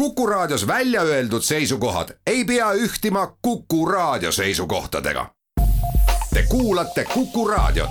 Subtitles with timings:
[0.00, 5.26] Kuku Raadios välja öeldud seisukohad ei pea ühtima Kuku Raadio seisukohtadega.
[6.34, 7.90] Te kuulate Kuku Raadiot.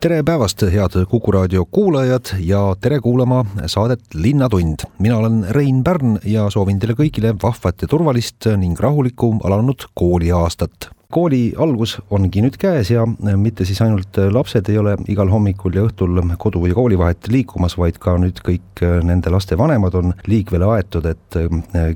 [0.00, 4.76] tere päevast, head Kuku raadio kuulajad ja tere kuulama saadet Linnatund.
[4.98, 10.95] mina olen Rein Pärn ja soovin teile kõigile vahvat ja turvalist ning rahulikku alanud kooliaastat
[11.12, 13.04] kooli algus ongi nüüd käes ja
[13.38, 17.76] mitte siis ainult lapsed ei ole igal hommikul ja õhtul kodu või kooli vahet liikumas,
[17.78, 21.38] vaid ka nüüd kõik nende laste vanemad on liikvele aetud, et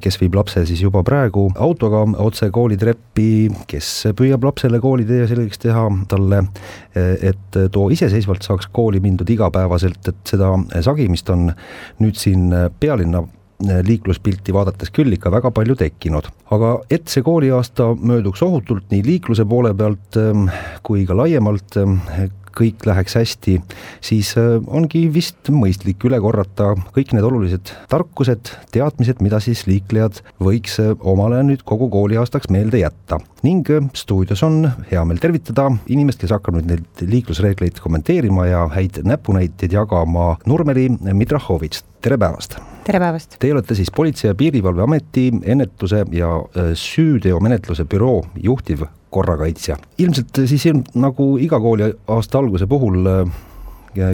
[0.02, 3.30] kes viib lapse siis juba praegu autoga otse koolitreppi,
[3.70, 6.44] kes püüab lapsele koolitee selgeks teha talle,
[6.94, 10.54] et too iseseisvalt saaks kooli mindud igapäevaselt, et seda
[10.86, 11.50] sagimist on
[11.98, 12.48] nüüd siin
[12.80, 13.26] pealinna
[13.60, 16.30] liikluspilti vaadates küll ikka väga palju tekkinud.
[16.50, 20.48] aga et see kooliaasta mööduks ohutult nii liikluse poole pealt ähm,
[20.86, 22.00] kui ka laiemalt, ähm,
[22.56, 23.52] kõik läheks hästi,
[24.02, 30.18] siis äh, ongi vist mõistlik üle korrata kõik need olulised tarkused, teadmised, mida siis liiklejad
[30.42, 33.20] võiks omale nüüd kogu kooliaastaks meelde jätta.
[33.46, 39.02] ning stuudios on hea meel tervitada inimest, kes hakkab nüüd neid liiklusreegleid kommenteerima ja häid
[39.04, 42.58] näpunäiteid jagama, Nurmeli Mitrahhovitš, tere päevast!
[42.90, 43.36] Tere päevast!
[43.38, 46.30] Teie olete siis Politsei- ja Piirivalveameti ennetuse ja
[46.74, 49.76] süüteomenetluse büroo juhtiv korrakaitsja.
[49.98, 53.30] ilmselt siis nagu iga kooliaasta alguse puhul äh,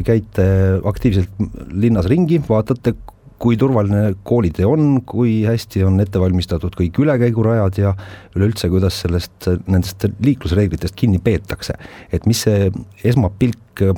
[0.04, 0.46] käite
[0.84, 1.30] aktiivselt
[1.72, 2.94] linnas ringi, vaatate,
[3.38, 7.92] kui turvaline koolitee on, kui hästi on ette valmistatud kõik ülekäigurajad ja
[8.36, 11.74] üleüldse, kuidas sellest, nendest liiklusreeglitest kinni peetakse.
[12.12, 12.70] et mis see
[13.04, 13.94] esmapilk äh,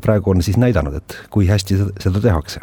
[0.00, 2.60] praegu on siis näidanud, et kui hästi seda tehakse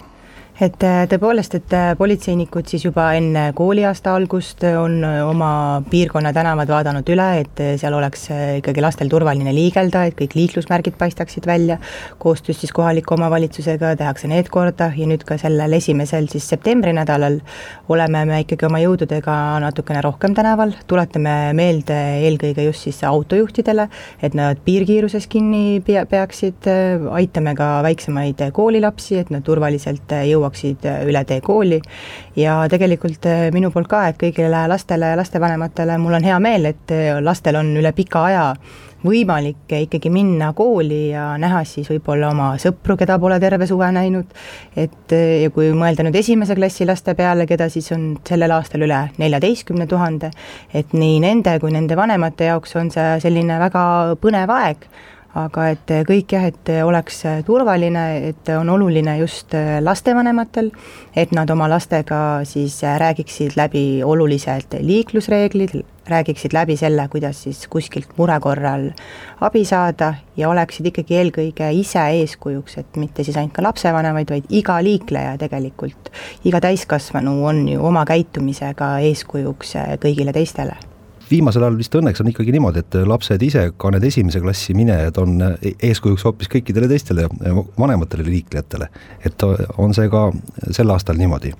[0.57, 5.49] et äh, tõepoolest, et äh, politseinikud siis juba enne kooliaasta algust on äh, oma
[5.89, 8.25] piirkonna tänavad vaadanud üle, et seal oleks
[8.57, 11.77] ikkagi lastel turvaline liigelda, et kõik liiklusmärgid paistaksid välja,
[12.17, 17.37] koostöös siis kohaliku omavalitsusega tehakse need korda ja nüüd ka sellel esimesel siis septembri nädalal
[17.93, 23.87] oleme me ikkagi oma jõududega natukene rohkem tänaval, tuletame meelde eelkõige just siis autojuhtidele,
[24.25, 26.65] et nad piirkiiruses kinni pea, peaksid,
[27.13, 31.79] aitame ka väiksemaid koolilapsi, et nad turvaliselt jõuaksid jõuaksid äh, üle tee kooli.
[32.35, 36.65] Ja tegelikult äh, minu poolt ka, et kõigile lastele ja lastevanematele mul on hea meel,
[36.73, 38.51] et äh, lastel on üle pika aja
[39.05, 44.31] võimalik ikkagi minna kooli ja näha siis võib-olla oma sõpru, keda pole terve suve näinud,
[44.75, 49.03] et ja kui mõelda nüüd esimese klassi laste peale, keda siis on sellel aastal üle
[49.21, 50.31] neljateistkümne tuhande,
[50.73, 53.85] et nii nende kui nende vanemate jaoks on see selline väga
[54.17, 54.89] põnev aeg,
[55.37, 59.53] aga et kõik jah, et oleks turvaline, et on oluline just
[59.83, 60.71] lastevanematel,
[61.15, 65.77] et nad oma lastega siis räägiksid läbi olulised liiklusreeglid,
[66.07, 68.89] räägiksid läbi selle, kuidas siis kuskilt mure korral
[69.41, 74.51] abi saada ja oleksid ikkagi eelkõige ise eeskujuks, et mitte siis ainult ka lapsevanemaid, vaid
[74.61, 76.11] iga liikleja tegelikult,
[76.47, 80.77] iga täiskasvanu on ju oma käitumisega eeskujuks kõigile teistele
[81.31, 85.19] viimasel ajal vist õnneks on ikkagi niimoodi, et lapsed ise, ka need esimese klassi minejad
[85.21, 85.37] on
[85.73, 87.27] eeskujuks hoopis kõikidele teistele
[87.77, 88.89] vanematele liiklejatele.
[89.25, 89.43] et
[89.77, 90.29] on see ka
[90.71, 91.53] sel aastal niimoodi?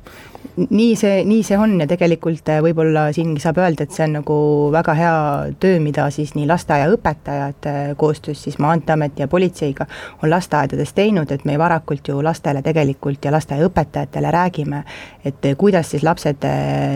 [0.70, 4.16] nii see, nii see on ja tegelikult äh, võib-olla siingi saab öelda, et see on
[4.18, 4.38] nagu
[4.74, 5.18] väga hea
[5.62, 9.86] töö, mida siis nii lasteaiaõpetajad äh, koostöös siis Maanteeameti ja politseiga
[10.24, 14.84] on lasteaedades teinud, et me varakult ju lastele tegelikult ja lasteaiaõpetajatele räägime,
[15.26, 16.46] et äh, kuidas siis lapsed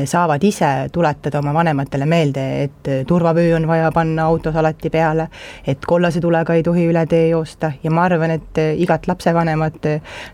[0.05, 5.27] saavad ise tuletada oma vanematele meelde, et turvavöö on vaja panna autos alati peale,
[5.67, 9.89] et kollase tulega ei tohi üle tee joosta ja ma arvan, et igat lapsevanemat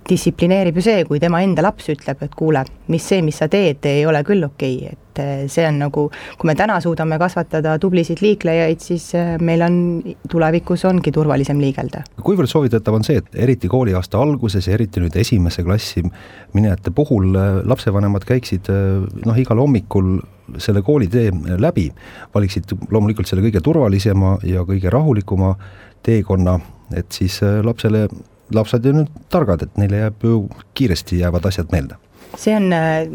[0.10, 3.50] distsiplineerib ju see, kui tema enda laps ütleb, et kuule, mis see see, mis sa
[3.52, 6.08] teed, ei ole küll okei okay., et eh, see on nagu,
[6.38, 9.78] kui me täna suudame kasvatada tublisid liiklejaid, siis eh, meil on,
[10.30, 12.04] tulevikus ongi turvalisem liigelda.
[12.24, 16.06] kuivõrd soovitatav on see, et eriti kooliaasta alguses ja eriti nüüd esimesse klassi
[16.56, 18.72] minejate puhul eh, lapsevanemad käiksid
[19.26, 20.18] noh, igal hommikul
[20.64, 21.90] selle koolitee läbi,
[22.34, 25.54] valiksid loomulikult selle kõige turvalisema ja kõige rahulikuma
[26.08, 26.56] teekonna,
[26.96, 28.06] et siis lapsele,
[28.56, 30.44] lapsed on nüüd targad, et neile jääb ju
[30.78, 32.00] kiiresti jäävad asjad meelde
[32.38, 33.08] see on äh,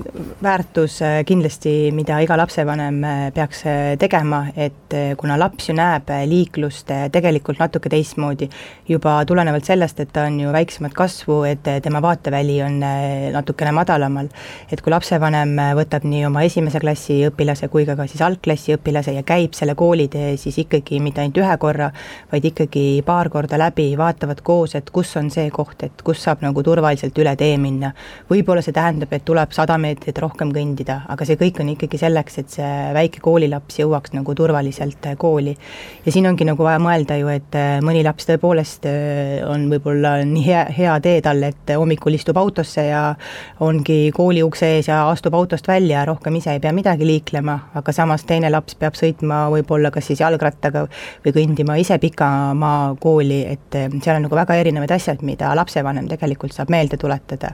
[0.43, 3.63] väärtus äh, kindlasti, mida iga lapsevanem äh, peaks
[3.99, 8.49] tegema, et kuna laps ju näeb liiklust tegelikult natuke teistmoodi,
[8.89, 12.81] juba tulenevalt sellest, et ta on ju väiksemat kasvu, et tema vaateväli on
[13.33, 14.29] natukene madalamal,
[14.69, 19.15] et kui lapsevanem võtab nii oma esimese klassi õpilase kui ka ka siis algklassi õpilase
[19.17, 21.89] ja käib selle koolitee siis ikkagi mitte ainult ühe korra,
[22.33, 26.45] vaid ikkagi paar korda läbi, vaatavad koos, et kus on see koht, et kus saab
[26.45, 27.95] nagu turvaliselt üle tee minna.
[28.29, 31.99] võib-olla see tähendab tähendab, et tuleb sada meetrit rohkem kõndida, aga see kõik on ikkagi
[31.99, 35.56] selleks, et see väike koolilaps jõuaks nagu turvaliselt kooli.
[36.05, 38.87] ja siin ongi nagu vaja mõelda ju, et mõni laps tõepoolest
[39.47, 43.14] on võib-olla nii hea, hea tee talle, et hommikul istub autosse ja
[43.61, 47.58] ongi kooli ukse ees ja astub autost välja ja rohkem ise ei pea midagi liiklema,
[47.75, 50.87] aga samas teine laps peab sõitma võib-olla kas siis jalgrattaga
[51.25, 56.08] või kõndima ise pika maa kooli, et seal on nagu väga erinevad asjad, mida lapsevanem
[56.08, 57.53] tegelikult saab meelde tuletada.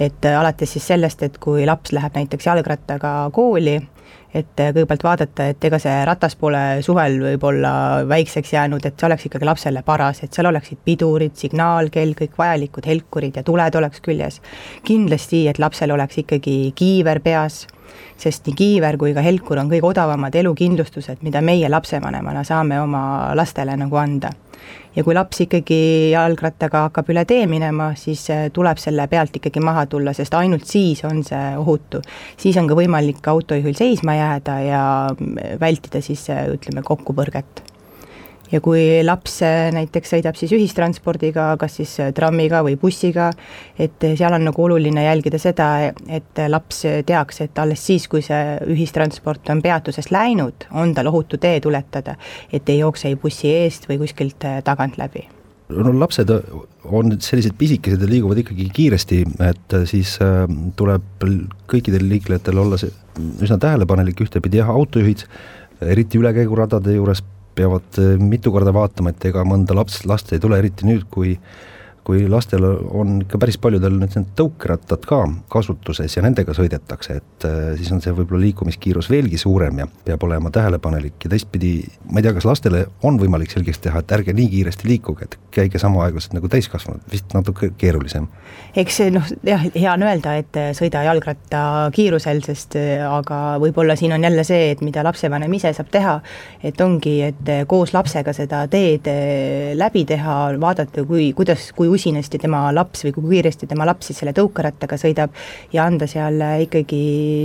[0.00, 3.78] et alates siis sellest, et kui laps läheb näiteks jalgrattaga kooli,
[4.34, 7.72] et kõigepealt vaadata, et ega see ratas pole suvel võib-olla
[8.08, 12.86] väikseks jäänud, et see oleks ikkagi lapsele paras, et seal oleksid pidurid, signaalkell, kõik vajalikud
[12.86, 14.40] helkurid ja tuled oleks küljes.
[14.86, 17.66] kindlasti, et lapsel oleks ikkagi kiiver peas
[18.20, 23.02] sest nii kiiver kui ka helkur on kõige odavamad elukindlustused, mida meie lapsevanemana saame oma
[23.38, 24.30] lastele nagu anda.
[24.96, 29.62] ja kui laps ikkagi jalgrattaga hakkab üle tee minema, siis äh, tuleb selle pealt ikkagi
[29.64, 32.02] maha tulla, sest ainult siis on see ohutu.
[32.36, 34.84] siis on ka võimalik autojuhil seisma jääda ja
[35.60, 37.69] vältida siis äh, ütleme, kokkupõrget
[38.52, 43.30] ja kui laps äh, näiteks sõidab siis ühistranspordiga, kas siis äh, trammiga või bussiga,
[43.78, 45.70] et äh, seal on nagu oluline jälgida seda,
[46.08, 51.40] et laps teaks, et alles siis, kui see ühistransport on peatusest läinud, on tal ohutu
[51.40, 52.16] tee tuletada,
[52.52, 55.26] et ei jookse ei bussi eest või kuskilt tagant läbi.
[55.70, 56.30] No lapsed
[56.90, 60.16] on sellised pisikesed ja liiguvad ikkagi kiiresti, et siis
[60.76, 61.26] tuleb
[61.70, 62.90] kõikidel liiklejatel olla see
[63.44, 65.22] üsna tähelepanelik, ühtepidi jah, autojuhid,
[65.86, 67.22] eriti ülekäiguradade juures
[67.56, 71.36] peavad eh, mitu korda vaatama, et ega mõnda laps, last ei tule, eriti nüüd, kui
[72.10, 75.20] kui lastel on ikka päris paljudel nüüd need tõukerattad ka
[75.52, 80.24] kasutuses ja nendega sõidetakse, et äh, siis on see võib-olla liikumiskiirus veelgi suurem ja peab
[80.26, 81.76] olema tähelepanelik ja teistpidi,
[82.10, 85.36] ma ei tea, kas lastele on võimalik selgeks teha, et ärge nii kiiresti liikuge, et
[85.54, 88.26] käige sama aeglaselt nagu täiskasvanud, vist natuke keerulisem.
[88.82, 91.62] eks noh, jah, hea on öelda, et äh, sõida jalgratta
[91.94, 96.18] kiirusel, sest äh, aga võib-olla siin on jälle see, et mida lapsevanem ise saab teha,
[96.66, 99.06] et ongi, et koos lapsega seda teed
[99.78, 104.22] läbi teha, vaadata, kui, kuidas, kui usinasti tema laps või kui kiiresti tema laps siis
[104.22, 105.36] selle tõukerattaga sõidab
[105.74, 107.02] ja anda seal ikkagi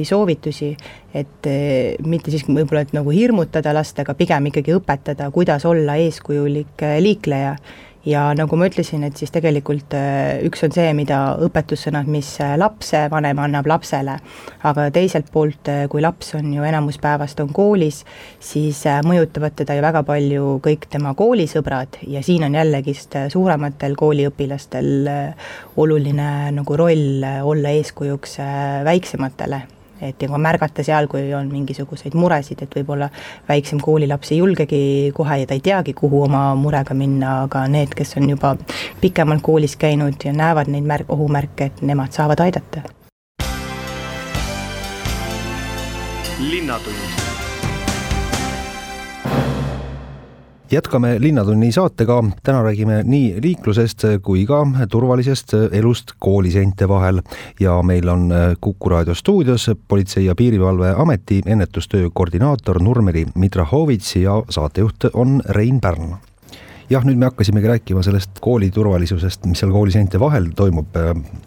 [0.08, 0.72] soovitusi,
[1.16, 5.98] et eh, mitte siis võib-olla, et nagu hirmutada last, aga pigem ikkagi õpetada, kuidas olla
[6.02, 7.56] eeskujulik eh, liikleja
[8.06, 12.56] ja nagu ma ütlesin, et siis tegelikult äh, üks on see, mida õpetussõnad, mis äh,
[12.62, 14.18] lapsevanem annab lapsele,
[14.68, 18.04] aga teiselt poolt, äh, kui laps on ju enamus päevast on koolis,
[18.44, 25.10] siis mõjutavad teda ju väga palju kõik tema koolisõbrad ja siin on jällegist suurematel kooliõpilastel
[25.82, 28.38] oluline nagu roll olla eeskujuks
[28.86, 29.66] väiksematele
[30.02, 33.10] et ja ka märgata seal, kui on mingisuguseid muresid, et võib-olla
[33.48, 34.82] väiksem koolilaps ei julgegi
[35.16, 38.56] kohe ja ta ei teagi, kuhu oma murega minna, aga need, kes on juba
[39.02, 42.84] pikemalt koolis käinud ja näevad neid märk-, ohumärke, et nemad saavad aidata.
[46.36, 47.35] linnatund
[50.72, 57.22] jätkame Linnatunni saatega, täna räägime nii liiklusest kui ka turvalisest elust kooliseinte vahel.
[57.60, 58.30] Ja meil on
[58.62, 66.16] Kuku raadio stuudios Politsei- ja Piirivalveameti ennetustöö koordinaator Nurmeri Mitrahovitš ja saatejuht on Rein Pärn.
[66.90, 70.94] Jah, nüüd me hakkasimegi rääkima sellest kooli turvalisusest, mis seal kooliseinte vahel toimub.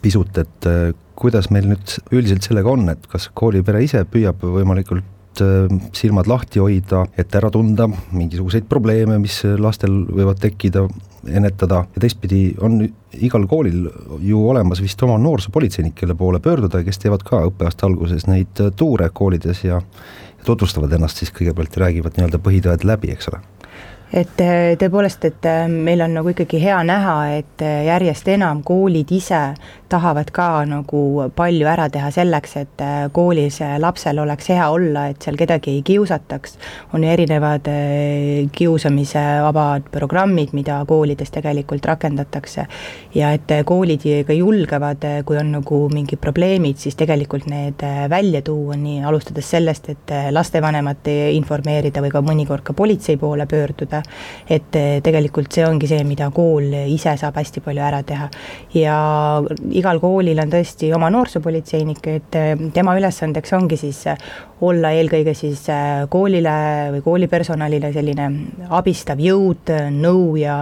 [0.02, 0.66] Pisut, et
[1.14, 5.06] kuidas meil nüüd üldiselt sellega on, et kas koolipere ise püüab võimalikult
[5.40, 10.84] Äh, silmad lahti hoida, et ära tunda mingisuguseid probleeme, mis lastel võivad tekkida,
[11.28, 11.82] ennetada.
[11.94, 12.80] Ja teistpidi on
[13.18, 13.88] igal koolil
[14.24, 19.10] ju olemas vist oma noorsoopolitseinik, kelle poole pöörduda, kes teevad ka õppeaasta alguses neid tuure
[19.14, 19.82] koolides ja
[20.46, 23.42] tutvustavad ennast siis kõigepealt ja räägivad nii-öelda põhitõed läbi, eks ole.
[24.08, 29.12] Et äh, tõepoolest, et äh, meil on nagu ikkagi hea näha, et järjest enam koolid
[29.12, 29.42] ise
[29.88, 35.06] tahavad ka nagu palju ära teha selleks, et äh, koolis äh, lapsel oleks hea olla,
[35.08, 36.58] et seal kedagi ei kiusataks.
[36.94, 42.66] on erinevad äh, kiusamise vabad programmid, mida koolides tegelikult rakendatakse.
[43.14, 48.76] ja et koolid ka julgevad, kui on nagu mingid probleemid, siis tegelikult need välja tuua,
[48.76, 54.02] nii alustades sellest, et lastevanemat informeerida või ka mõnikord ka politsei poole pöörduda.
[54.48, 54.70] et
[55.02, 58.28] tegelikult see ongi see, mida kool ise saab hästi palju ära teha
[58.74, 58.98] ja
[59.78, 64.20] igal koolil on tõesti oma noorsoopolitseinik, et eh, tema ülesandeks ongi siis eh,
[64.66, 66.54] olla eelkõige siis eh, koolile
[66.96, 68.28] või koolipersonalile selline
[68.80, 70.56] abistav jõud, nõu ja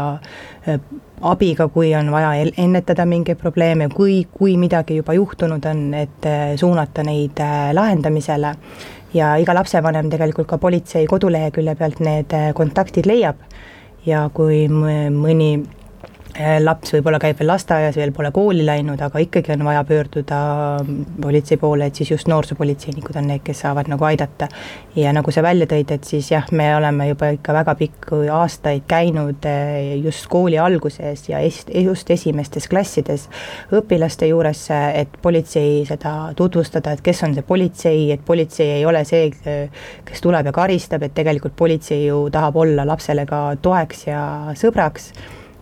[1.27, 7.05] abiga, kui on vaja ennetada mingeid probleeme, kui, kui midagi juba juhtunud on, et suunata
[7.07, 7.41] neid
[7.77, 8.53] lahendamisele.
[9.15, 13.39] Ja iga lapsevanem tegelikult ka politsei kodulehekülje pealt need kontaktid leiab.
[14.07, 15.55] Ja kui mõni
[16.61, 20.39] laps võib-olla käib veel lasteaias, veel pole kooli läinud, aga ikkagi on vaja pöörduda
[21.23, 24.49] politsei poole, et siis just noorsoopolitseinikud on need, kes saavad nagu aidata.
[24.97, 28.85] ja nagu sa välja tõid, et siis jah, me oleme juba ikka väga pikku aastaid
[28.89, 33.29] käinud äh, just kooli alguses ja es-, just esimestes klassides
[33.73, 39.05] õpilaste juures, et politsei seda tutvustada, et kes on see politsei, et politsei ei ole
[39.09, 39.31] see,
[40.05, 44.23] kes tuleb ja karistab, et tegelikult politsei ju tahab olla lapsele ka toeks ja
[44.59, 45.13] sõbraks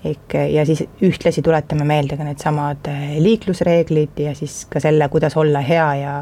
[0.05, 5.37] ehk ja siis ühtlasi tuletame meelde ka needsamad eh, liiklusreeglid ja siis ka selle, kuidas
[5.41, 6.15] olla hea ja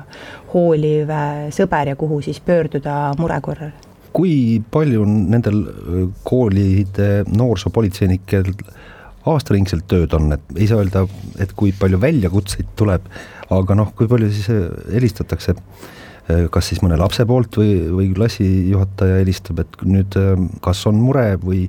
[0.52, 3.72] hooliv eh, sõber ja kuhu siis pöörduda mure korral.
[4.12, 8.52] kui palju nendel eh, koolide noorsoopolitseinikel
[9.32, 11.06] aastaringselt tööd on, et ei saa öelda,
[11.42, 13.04] et kui palju väljakutseid tuleb,
[13.54, 14.48] aga noh, kui palju siis
[14.90, 15.54] helistatakse
[16.54, 20.14] kas siis mõne lapse poolt või, või klassijuhataja helistab, et nüüd
[20.62, 21.64] kas on mure või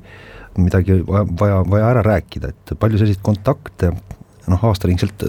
[0.58, 3.94] midagi vaja, vaja, vaja ära rääkida, et palju selliseid kontakte
[4.48, 5.24] noh, aastaringselt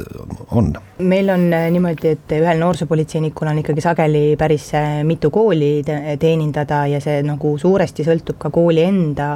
[0.51, 0.73] on?
[0.99, 6.85] meil on äh, niimoodi, et ühel noorsoopolitseinikul on ikkagi sageli päris äh, mitu kooli teenindada
[6.91, 9.35] ja see nagu suuresti sõltub ka kooli enda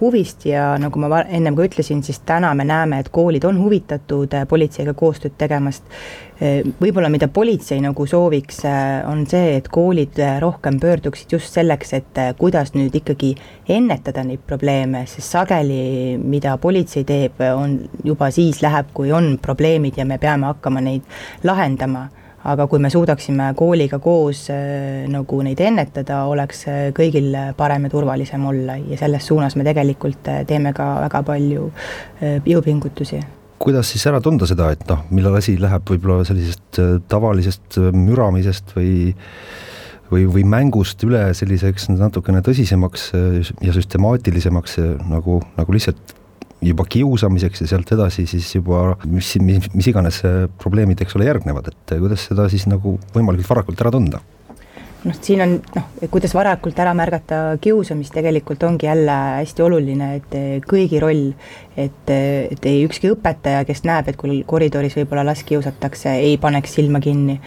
[0.00, 4.34] huvist ja nagu ma ennem ka ütlesin, siis täna me näeme, et koolid on huvitatud
[4.34, 5.86] äh, politseiga koostööd tegemast.
[6.42, 11.94] Äh, võib-olla mida politsei nagu sooviks, äh, on see, et koolid rohkem pöörduksid just selleks,
[11.98, 13.34] et kuidas nüüd ikkagi
[13.68, 19.98] ennetada neid probleeme, sest sageli, mida politsei teeb, on juba siis läheb, kui on probleemid
[19.98, 22.08] ja me peame hakkama neid lahendama
[22.46, 27.92] aga kui me suudaksime kooliga koos äh, nagu neid ennetada, oleks äh, kõigil parem ja
[27.92, 28.78] turvalisem olla.
[28.78, 31.70] Ja selles suunas me tegelikult äh, teeme ka väga palju
[32.46, 33.20] jõupingutusi.
[33.58, 36.78] Kuidas siis ära tunda seda, et noh, millal asi läheb võib-olla sellisest
[37.10, 38.92] tavalisest müramisest või
[40.08, 43.10] või, või mängust üle selliseks natukene tõsisemaks
[43.60, 44.78] ja süstemaatilisemaks
[45.10, 46.14] nagu, nagu lihtsalt
[46.64, 50.22] juba kiusamiseks ja sealt edasi siis juba mis, mis, mis iganes
[50.58, 54.22] probleemid, eks ole, järgnevad, et kuidas seda siis nagu võimalikult varakult ära tunda?
[54.98, 60.34] Noh, siin on noh, kuidas varakult ära märgata kiusamist, tegelikult ongi jälle hästi oluline, et
[60.66, 61.28] kõigi roll,
[61.78, 66.78] et, et ei ükski õpetaja, kes näeb, et kui koridoris võib-olla last kiusatakse, ei paneks
[66.78, 67.38] silma kinni.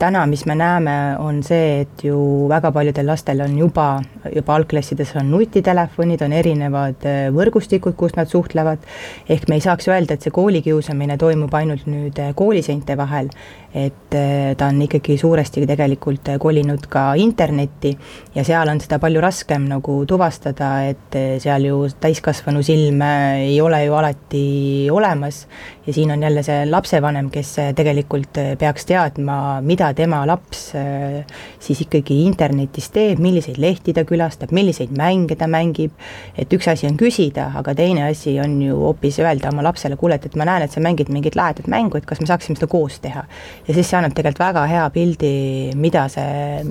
[0.00, 2.16] Täna, mis me näeme, on see, et ju
[2.48, 3.88] väga paljudel lastel on juba,
[4.32, 8.86] juba algklassides on nutitelefonid, on erinevad äh, võrgustikud, kus nad suhtlevad,
[9.28, 13.28] ehk me ei saaks öelda, et see koolikiusamine toimub ainult nüüd äh, kooliseinte vahel,
[13.76, 17.92] et ta on ikkagi suuresti tegelikult kolinud ka internetti
[18.34, 23.79] ja seal on seda palju raskem nagu tuvastada, et seal ju täiskasvanu silm ei ole
[23.84, 24.46] ju alati
[24.92, 25.46] olemas.
[25.86, 31.24] Ja siin on jälle see lapsevanem, kes tegelikult peaks teadma, mida mida tema laps äh,
[31.60, 35.94] siis ikkagi internetis teeb, milliseid lehti ta külastab, milliseid mänge ta mängib,
[36.36, 40.18] et üks asi on küsida, aga teine asi on ju hoopis öelda oma lapsele, kuule,
[40.20, 42.68] et, et ma näen, et sa mängid mingit lahedat mängu, et kas me saaksime seda
[42.70, 43.24] koos teha.
[43.66, 45.32] ja siis see annab tegelikult väga hea pildi,
[45.80, 46.64] mida see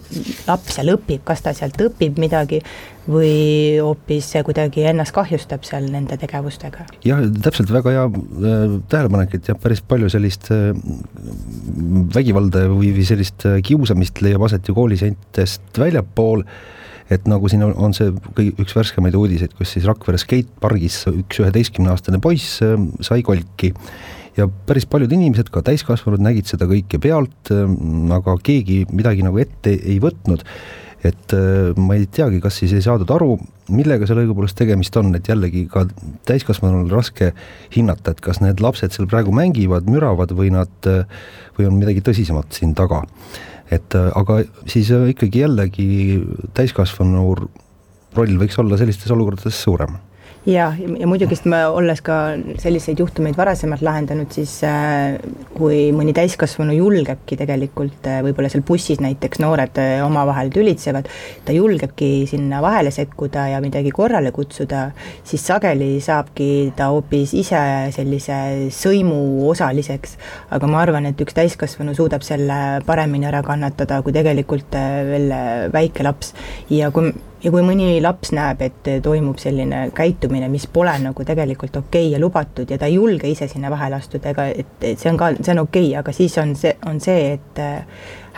[0.48, 2.62] laps seal õpib, kas ta sealt õpib midagi
[3.10, 6.86] või hoopis kuidagi ennast kahjustab seal nende tegevustega.
[7.06, 10.72] jah, täpselt, väga hea äh, tähelepanek, et jah, päris palju sellist äh,
[12.16, 16.46] vägivalda või, või sellist äh, kiusamist leiab aset ju kooliseintest väljapool,
[17.10, 21.42] et nagu siin on, on see kõige, üks värskemaid uudiseid, kus siis Rakvere skeitpargis üks
[21.42, 23.74] üheteistkümneaastane poiss sai kolki.
[24.38, 27.50] Ja päris paljud inimesed, ka täiskasvanud, nägid seda kõike pealt,
[28.16, 30.46] aga keegi midagi nagu ette ei võtnud
[31.06, 33.38] et äh, ma ei teagi, kas siis ei saadud aru,
[33.72, 35.86] millega seal õigupoolest tegemist on, et jällegi ka
[36.28, 37.32] täiskasvanul on raske
[37.76, 41.08] hinnata, et kas need lapsed seal praegu mängivad, müravad või nad, äh,
[41.58, 43.06] või on midagi tõsisemat siin taga.
[43.70, 45.88] et äh, aga siis ikkagi jällegi
[46.58, 47.26] täiskasvanu
[48.18, 50.00] roll võiks olla sellistes olukordades suurem
[50.50, 52.16] ja, ja muidugi, sest me olles ka
[52.62, 55.18] selliseid juhtumeid varasemalt lahendanud, siis äh,
[55.56, 61.10] kui mõni täiskasvanu julgebki tegelikult äh, võib-olla seal bussis näiteks noored äh, omavahel tülitsevad,
[61.46, 64.90] ta julgebki sinna vahele sekkuda ja midagi korrale kutsuda,
[65.28, 67.64] siis sageli saabki ta hoopis ise
[67.96, 68.40] sellise
[68.74, 70.18] sõimu osaliseks.
[70.56, 74.76] aga ma arvan, et üks täiskasvanu suudab selle paremini ära kannatada kui tegelikult
[75.10, 75.34] veel
[75.74, 76.34] väike laps
[76.74, 81.78] ja kui ja kui mõni laps näeb, et toimub selline käitumine, mis pole nagu tegelikult
[81.80, 85.00] okei okay ja lubatud ja ta ei julge ise sinna vahele astuda, ega et, et
[85.00, 87.64] see on ka, see on okei okay,, aga siis on see, on see, et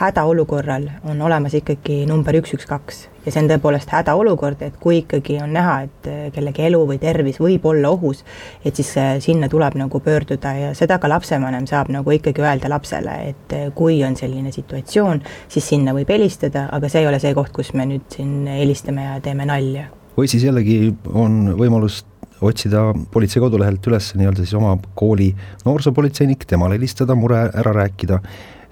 [0.02, 5.02] hädaolukorral on olemas ikkagi number üks, üks, kaks ja see on tõepoolest hädaolukord, et kui
[5.02, 8.24] ikkagi on näha, et äh, kellegi elu või tervis võib olla ohus,
[8.66, 12.72] et siis äh, sinna tuleb nagu pöörduda ja seda ka lapsevanem saab nagu ikkagi öelda
[12.72, 17.22] lapsele, et äh, kui on selline situatsioon, siis sinna võib helistada, aga see ei ole
[17.22, 19.90] see koht, kus me nüüd siin helistame ja teeme nalja.
[20.18, 22.02] või siis jällegi on võimalus
[22.42, 25.30] otsida politsei kodulehelt üles nii-öelda siis oma kooli
[25.66, 28.18] noorsoopolitseinik, temale helistada, mure ära rääkida,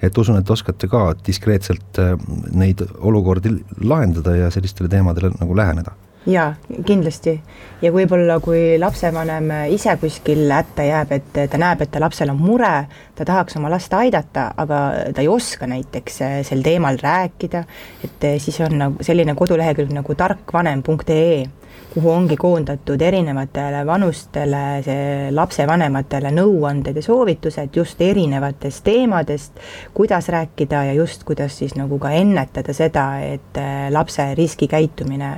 [0.02, 2.14] et usun, et oskate ka diskreetselt äh,
[2.52, 5.96] neid olukordi lahendada ja sellistele teemadele nagu läheneda
[6.28, 6.54] jaa,
[6.86, 7.36] kindlasti.
[7.82, 12.42] ja võib-olla, kui lapsevanem ise kuskil hätta jääb, et ta näeb, et ta lapsel on
[12.42, 12.74] mure,
[13.16, 14.82] ta tahaks oma last aidata, aga
[15.16, 17.64] ta ei oska näiteks sel teemal rääkida,
[18.04, 21.48] et siis on nagu selline kodulehekülg nagu tarkvanem.ee
[21.94, 29.62] kuhu ongi koondatud erinevatele vanustele, see lapsevanematele nõuanded ja soovitused just erinevatest teemadest,
[29.98, 35.34] kuidas rääkida ja just, kuidas siis nagu ka ennetada seda, et äh, lapse riskikäitumine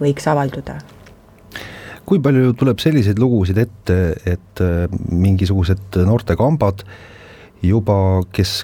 [0.00, 0.78] võiks avalduda.
[2.06, 3.98] Kui palju tuleb selliseid lugusid ette,
[4.30, 6.86] et äh, mingisugused noortekambad
[7.66, 7.98] juba,
[8.32, 8.60] kes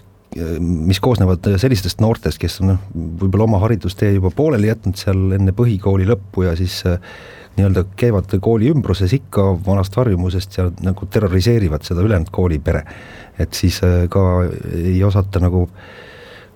[0.61, 2.83] mis koosnevad sellistest noortest, kes on noh,
[3.21, 7.01] võib-olla oma haridustee juba pooleli jätnud seal enne põhikooli lõppu ja siis äh,
[7.59, 12.85] nii-öelda käivad kooli ümbruses ikka vanast harjumusest ja nagu terroriseerivad seda ülejäänud koolipere.
[13.39, 15.69] et siis äh, ka ei osata nagu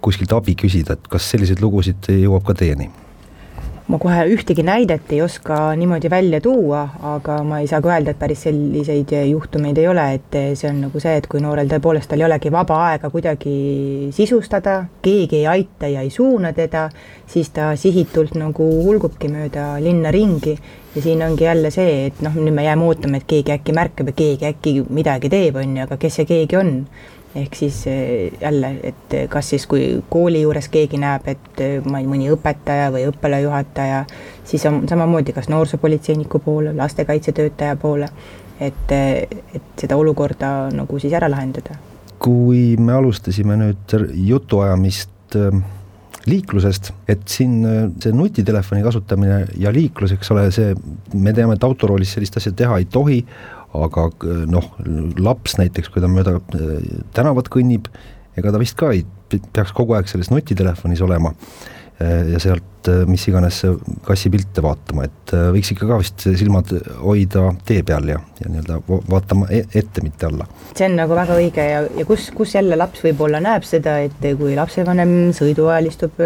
[0.00, 2.90] kuskilt abi küsida, et kas selliseid lugusid jõuab ka teieni
[3.86, 6.80] ma kohe ühtegi näidet ei oska niimoodi välja tuua,
[7.14, 10.80] aga ma ei saa ka öelda, et päris selliseid juhtumeid ei ole, et see on
[10.88, 13.54] nagu see, et kui noorel tõepoolest tal ei olegi vaba aega kuidagi
[14.16, 16.88] sisustada, keegi ei aita ja ei suuna teda,
[17.30, 20.56] siis ta sihitult nagu hulgubki mööda linna ringi.
[20.96, 24.08] Ja siin ongi jälle see, et noh, nüüd me jääme ootama, et keegi äkki märkab
[24.08, 26.70] ja keegi äkki midagi teeb, on ju, aga kes see keegi on
[27.36, 32.00] ehk siis eh, jälle, et kas siis, kui kooli juures keegi näeb, et eh, ma
[32.00, 34.04] ei, mõni õpetaja või õppealajuhataja,
[34.44, 38.08] siis on samamoodi kas noorsoopolitseiniku poole, lastekaitsetöötaja poole,
[38.60, 41.78] et, eh, et seda olukorda nagu siis ära lahendada.
[42.18, 43.92] kui me alustasime nüüd
[44.24, 45.34] jutuajamist
[46.26, 47.58] liiklusest, et siin
[48.02, 50.72] see nutitelefoni kasutamine ja liiklus, eks ole, see,
[51.14, 53.20] me teame, et autoroolis sellist asja teha ei tohi,
[53.84, 54.08] aga
[54.50, 54.70] noh,
[55.20, 56.78] laps näiteks, kui ta mööda äh,
[57.16, 57.90] tänavat kõnnib,
[58.36, 63.04] ega ta vist ka ei peaks kogu aeg selles nutitelefonis olema äh, ja sealt Äh,
[63.08, 63.60] mis iganes
[64.06, 68.78] kassipilte vaatama, et äh, võiks ikka ka vist silmad hoida tee peal ja, ja nii-öelda
[69.10, 70.46] vaatama e-, ette, mitte alla.
[70.76, 74.26] see on nagu väga õige ja, ja kus, kus jälle laps võib-olla näeb seda, et
[74.38, 76.20] kui lapsevanem sõidu ajal istub,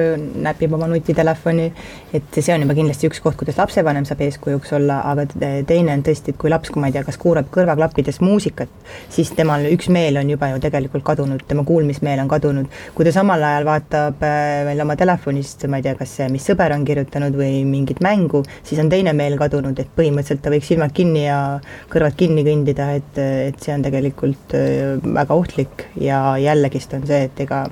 [0.44, 1.68] näpib oma nutitelefoni,
[2.16, 5.26] et see on juba kindlasti üks koht, kuidas lapsevanem saab eeskujuks olla, aga
[5.68, 8.72] teine on tõesti, et kui laps, kui ma ei tea, kas kuulab kõrvaklappides muusikat,
[9.12, 12.80] siis temal üks meel on juba ju tegelikult kadunud, tema kuulmismeel on kadunud.
[12.94, 16.74] kui ta samal ajal vaatab äh, veel oma telefonist, ma ei tea, kas mis sõber
[16.76, 20.94] on kirjutanud või mingit mängu, siis on teine meel kadunud, et põhimõtteliselt ta võiks silmad
[20.96, 21.40] kinni ja
[21.92, 25.86] kõrvad kinni kõndida, et, et see on tegelikult äh, väga ohtlik.
[26.00, 27.64] Ja jällegist on see, et ega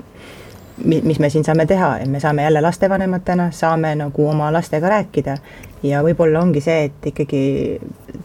[0.78, 5.34] mis me siin saame teha, et me saame jälle lastevanematena, saame nagu oma lastega rääkida
[5.86, 7.42] ja võib-olla ongi see, et ikkagi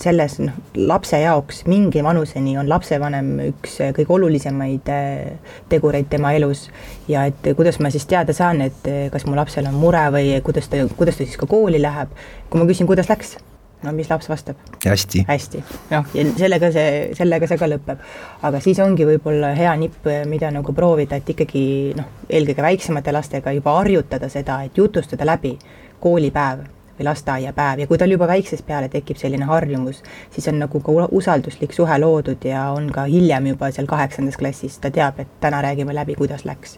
[0.01, 0.55] selles noh,
[0.89, 6.69] lapse jaoks mingi vanuseni on lapsevanem üks kõige olulisemaid äh, tegureid tema elus.
[7.07, 10.35] ja et kuidas ma siis teada saan, et äh, kas mu lapsel on mure või
[10.45, 12.13] kuidas ta, kuidas ta siis ka kooli läheb,
[12.49, 13.37] kui ma küsin, kuidas läks
[13.83, 14.59] no mis laps vastab?
[14.85, 15.25] hästi.
[15.27, 18.03] hästi, noh, ja sellega see, sellega see ka lõpeb.
[18.41, 21.65] aga siis ongi võib-olla hea nipp, mida nagu proovida, et ikkagi
[21.97, 25.57] noh, eelkõige väiksemate lastega juba harjutada seda, et jutustada läbi
[26.03, 26.63] koolipäev
[26.99, 30.03] või lasteaiapäev ja kui tal juba väiksest peale tekib selline harjumus,
[30.33, 34.77] siis on nagu ka usalduslik suhe loodud ja on ka hiljem juba seal kaheksandas klassis,
[34.81, 36.77] ta teab, et täna räägime läbi, kuidas läks.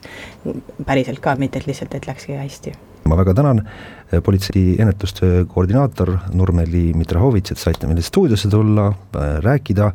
[0.85, 2.73] päriselt ka, mitte et lihtsalt, et läkski hästi.
[3.05, 3.61] ma väga tänan,
[4.11, 9.91] eh, politsei ennetustöö koordinaator Nurmeli Mitrahovitš, et saite meile stuudiosse tulla, eh, rääkida,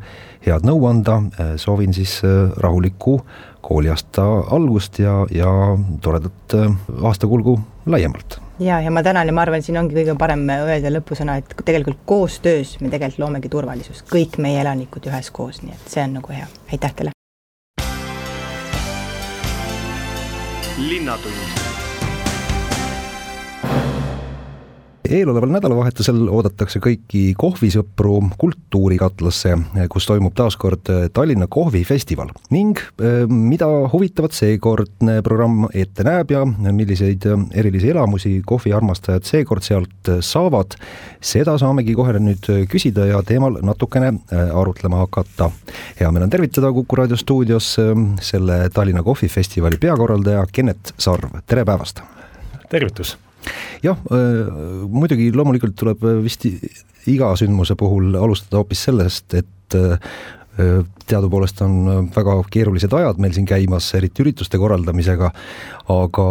[0.47, 2.23] head nõu anda, eh, soovin siis
[2.57, 3.21] rahulikku
[3.61, 5.51] kooliaasta algust ja, ja
[6.01, 6.55] toredat
[7.03, 11.39] aastakulgu laiemalt ja, ja ma tänan ja ma arvan, siin ongi kõige parem öelda lõpusõna,
[11.41, 16.21] et tegelikult koostöös me tegelikult loomegi turvalisust, kõik meie elanikud üheskoos, nii et see on
[16.21, 17.17] nagu hea, aitäh teile.
[20.81, 21.70] linnatund
[25.11, 29.57] eeloleval nädalavahetusel oodatakse kõiki kohvisõpru Kultuurikatlasse,
[29.91, 36.45] kus toimub taas kord Tallinna kohvifestival ning eh, mida huvitavat seekordne programm ette näeb ja
[36.47, 37.27] milliseid
[37.59, 40.77] erilisi elamusi kohviarmastajad seekord sealt saavad,
[41.21, 45.51] seda saamegi kohe nüüd küsida ja teemal natukene arutlema hakata.
[46.01, 51.65] hea meel on tervitada Kuku raadio stuudios eh, selle Tallinna kohvifestivali peakorraldaja Kennet Sarv, tere
[51.65, 52.05] päevast!
[52.71, 53.17] tervitus
[53.85, 54.51] jah, äh,
[54.91, 56.47] muidugi loomulikult tuleb vist
[57.11, 60.13] iga sündmuse puhul alustada hoopis sellest, et äh,
[61.09, 65.31] teadupoolest on väga keerulised ajad meil siin käimas, eriti ürituste korraldamisega,
[65.95, 66.27] aga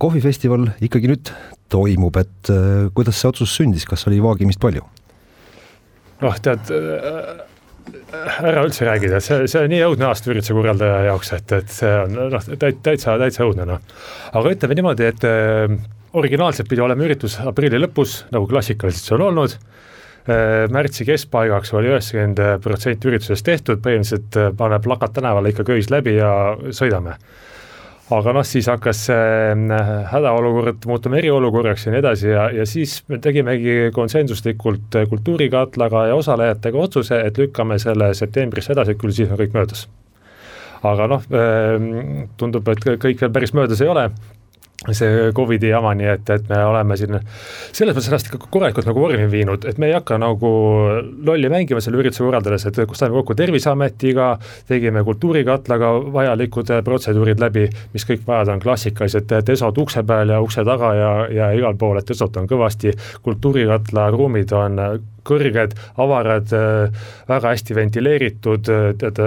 [0.00, 1.32] kohvifestival ikkagi nüüd
[1.72, 4.86] toimub, et äh, kuidas see otsus sündis, kas oli vaagimist palju?
[6.16, 6.70] noh, tead
[8.40, 11.72] ära üldse räägi, tead see, see on nii õudne aasta ürituse korraldaja jaoks, et, et
[11.72, 13.82] see on noh, täitsa, täitsa õudne noh.
[14.32, 15.76] aga ütleme niimoodi, et äh,
[16.16, 20.66] originaalselt pidi olema üritus aprilli lõpus, nagu klassikaliselt see on olnud äh,.
[20.72, 26.16] märtsi keskpaigaks oli üheksakümmend protsenti üritusest tehtud, põhimõtteliselt äh, paneb plakat tänavale ikka köis läbi
[26.16, 26.30] ja
[26.74, 27.18] sõidame
[28.16, 33.00] aga noh, siis hakkas see äh, hädaolukord muutuma eriolukorraks ja nii edasi ja, ja siis
[33.10, 39.40] me tegimegi konsensuslikult Kultuurikatlaga ja osalejatega otsuse, et lükkame selle septembrisse edasi, küll siis on
[39.42, 39.86] kõik möödas.
[40.86, 41.22] aga noh,
[42.38, 44.10] tundub, et kõik veel päris möödas ei ole
[44.94, 49.02] see Covidi jama, nii et, et me oleme siin selles mõttes ennast ikka korralikult nagu
[49.02, 50.52] vormi viinud, et me ei hakka nagu
[51.26, 54.30] lolli mängima selle ürituse korraldades, et saime kokku Terviseametiga,
[54.68, 60.64] tegime Kultuurikatlaga vajalikud protseduurid läbi, mis kõik vajad on klassikalised desod ukse peal ja ukse
[60.66, 62.94] taga ja, ja igal pool, et desot on kõvasti,
[63.26, 64.80] Kultuurikatla ruumid on
[65.26, 66.52] kõrged, avarad,
[67.28, 69.20] väga hästi ventileeritud, tead,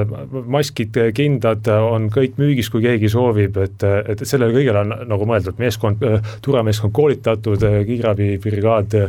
[0.50, 5.60] maskid, kindad on kõik müügis, kui keegi soovib, et, et sellele kõigele on nagu mõeldud,
[5.62, 6.04] meeskond,
[6.46, 9.00] turvameeskond koolitatud, kiirabibrigaad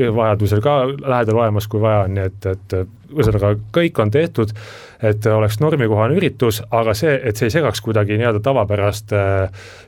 [0.00, 2.78] vajadusel ka lähedal olemas, kui vaja on, nii et, et
[3.14, 4.52] ühesõnaga kõik on tehtud,
[5.02, 9.14] et oleks normikohane üritus, aga see, et see ei segaks kuidagi nii-öelda tavapärast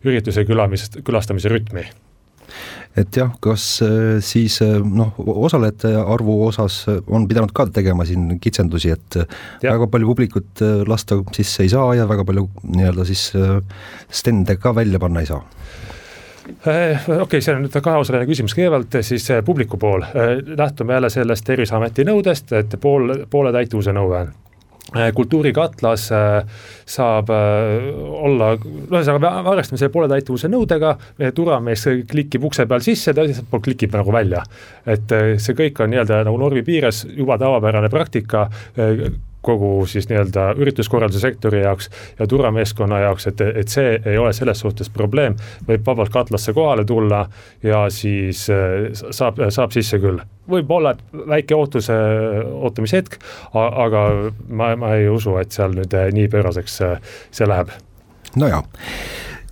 [0.07, 1.87] ürituse külamist, külastamise rütmi
[2.97, 8.37] et jah, kas äh, siis äh, noh, osalejate arvu osas on pidanud ka tegema siin
[8.43, 9.19] kitsendusi, et
[9.62, 9.73] ja.
[9.73, 13.31] väga palju publikut äh, lasta sisse ei saa ja väga palju nii-öelda siis
[14.12, 15.43] stende ka välja panna ei saa.
[16.43, 20.03] Okei okay,, see on nüüd kaheosaline küsimus, kõigepealt siis publiku pool,
[20.59, 24.33] lähtume jälle sellest Terviseameti nõudest, et pool, poole täituvuse nõue on.
[24.33, 24.52] Äh,
[25.15, 27.89] kultuurikatlas äh, saab äh,
[28.27, 30.95] olla, ühesõnaga me arvestame selle pooletäituvuse nõudega,
[31.35, 34.43] turvamees klikib ukse peal sisse, teiselt poolt klikib nagu välja.
[34.87, 38.49] et see kõik on nii-öelda nagu normi piires juba tavapärane praktika
[39.43, 44.63] kogu siis nii-öelda ürituskorralduse sektori jaoks ja turvameeskonna jaoks, et, et see ei ole selles
[44.63, 45.37] suhtes probleem,
[45.69, 47.25] võib vabalt katlasse kohale tulla
[47.63, 48.47] ja siis
[49.11, 50.23] saab, saab sisse küll.
[50.51, 51.95] Võib olla väike ootuse,
[52.53, 53.19] ootamishetk,
[53.55, 54.07] aga
[54.49, 57.75] ma, ma ei usu, et seal nüüd eh, nii pööraseks eh, see läheb.
[58.37, 58.63] no jaa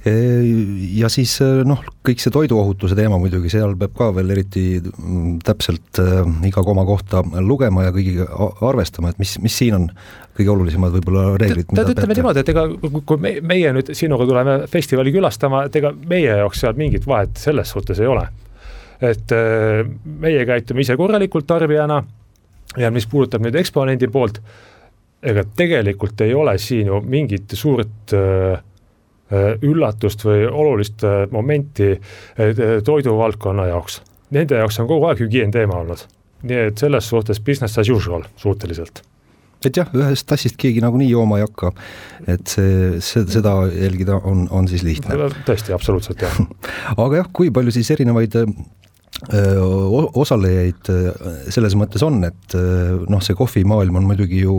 [0.05, 5.39] ja siis eh, noh, kõik see toiduohutuse teema muidugi, seal peab ka veel eriti mm,
[5.45, 6.01] täpselt
[6.49, 8.29] iga koma kohta lugema ja kõigiga
[8.65, 9.89] arvestama, et mis, mis siin on
[10.39, 11.69] kõige olulisemad võib-olla reeglid.
[11.75, 15.93] tead, ütleme niimoodi, et ega kui me, meie nüüd sinuga tuleme festivali külastama, et ega
[15.93, 18.29] meie jaoks seal mingit vahet selles suhtes ei ole
[19.01, 19.85] et äh,
[20.21, 22.03] meie käitume ise korralikult tarbijana
[22.79, 24.41] ja mis puudutab nüüd eksponendi poolt,
[25.23, 28.61] ega tegelikult ei ole siin ju mingit suurt äh,
[29.63, 31.93] üllatust või olulist momenti
[32.85, 34.01] toiduvaldkonna jaoks.
[34.35, 36.07] Nende jaoks on kogu aeg hügieen teema olnud.
[36.43, 39.03] nii et selles suhtes business as usual suhteliselt
[39.65, 41.73] et jah, ühest tassist keegi nagunii jooma ei hakka,
[42.33, 45.19] et see, see, seda jälgida on, on siis lihtne.
[45.47, 46.39] tõesti, absoluutselt jah
[47.05, 48.39] aga jah, kui palju siis erinevaid
[49.29, 50.89] osalejaid
[51.53, 54.55] selles mõttes on, et noh, see kohvimaailm on muidugi ju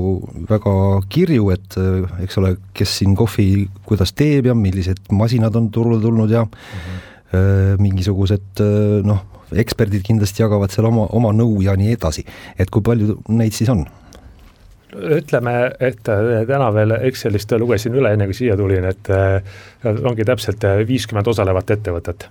[0.50, 0.74] väga
[1.12, 1.78] kirju, et
[2.26, 6.52] eks ole, kes siin kohvi, kuidas teeb ja millised masinad on turule tulnud ja mm
[6.52, 7.82] -hmm.
[7.82, 8.63] mingisugused
[9.08, 12.26] noh, eksperdid kindlasti jagavad seal oma, oma nõu ja nii edasi,
[12.60, 13.86] et kui palju neid siis on?
[14.91, 19.08] ütleme, et täna veel Excelist lugesin üle, enne kui siia tulin, et
[19.88, 22.28] ongi täpselt viiskümmend osalevat ettevõtet,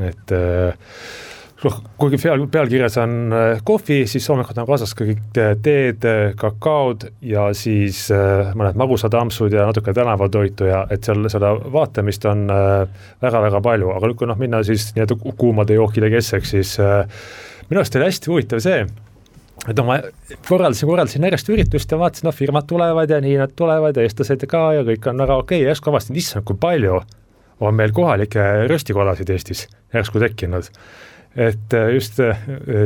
[0.00, 0.34] et
[1.66, 6.06] noh, kuigi peal, pealkirjas on äh, kohvi, siis loomulikult on kaasas ka kõik teed,
[6.38, 12.26] kakaod ja siis äh, mõned magusad ampsud ja natuke tänavatoitu ja et seal seda vaatamist
[12.30, 16.74] on väga-väga äh, palju, aga nüüd, kui noh, minna siis nii-öelda kuumade jookide keskseks, siis
[17.70, 18.84] minu arust oli hästi huvitav see,
[19.62, 20.00] et noh, ma
[20.48, 24.46] korraldasin, korraldasin järjest üritust ja vaatasin, noh, firmad tulevad ja nii nad tulevad ja eestlased
[24.50, 25.66] ka ja kõik on väga okei okay.
[25.66, 27.02] ja järsku avastasin, issand, kui palju
[27.62, 30.66] on meil kohalikke röstikolasid Eestis järsku tekkinud
[31.36, 32.36] et äh, just äh,